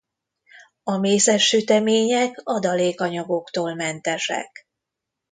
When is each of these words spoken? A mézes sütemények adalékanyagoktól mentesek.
A 0.83 0.97
mézes 0.97 1.43
sütemények 1.47 2.41
adalékanyagoktól 2.43 3.73
mentesek. 3.75 4.67